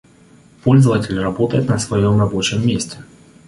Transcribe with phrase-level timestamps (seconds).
[0.63, 2.97] Пользователь работает на своем рабочем месте